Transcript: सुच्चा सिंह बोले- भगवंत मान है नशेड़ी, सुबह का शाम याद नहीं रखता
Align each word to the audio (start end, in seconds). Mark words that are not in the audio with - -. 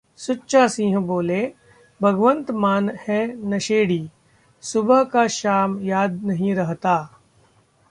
सुच्चा 0.17 0.67
सिंह 0.67 0.99
बोले- 0.99 1.49
भगवंत 2.01 2.51
मान 2.51 2.89
है 3.07 3.49
नशेड़ी, 3.49 4.09
सुबह 4.61 5.03
का 5.03 5.27
शाम 5.27 5.79
याद 5.81 6.23
नहीं 6.23 6.55
रखता 6.55 7.19